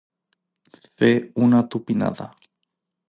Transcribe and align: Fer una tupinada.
Fer 1.01 1.11
una 1.49 1.61
tupinada. 1.75 2.29